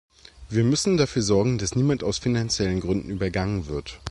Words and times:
Wir 0.49 0.63
müssen 0.63 0.97
dafür 0.97 1.21
sorgen, 1.21 1.59
dass 1.59 1.75
niemand 1.75 2.03
aus 2.03 2.17
finanziellen 2.17 2.79
Gründen 2.79 3.11
übergangen 3.11 3.67
wird. 3.67 3.99